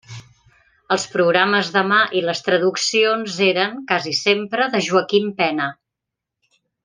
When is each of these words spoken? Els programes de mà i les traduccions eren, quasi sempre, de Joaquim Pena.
Els 0.93 1.03
programes 1.15 1.67
de 1.75 1.83
mà 1.91 1.99
i 2.21 2.23
les 2.29 2.41
traduccions 2.47 3.37
eren, 3.49 3.77
quasi 3.93 4.15
sempre, 4.21 4.67
de 4.77 4.81
Joaquim 4.87 5.29
Pena. 5.43 5.69